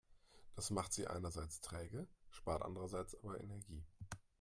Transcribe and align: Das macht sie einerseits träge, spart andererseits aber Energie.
Das 0.55 0.71
macht 0.71 0.93
sie 0.93 1.05
einerseits 1.05 1.61
träge, 1.61 2.07
spart 2.31 2.63
andererseits 2.63 3.13
aber 3.23 3.39
Energie. 3.39 3.83